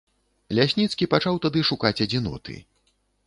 [0.59, 2.57] Лясніцкі пачаў тады шукаць адзіноты.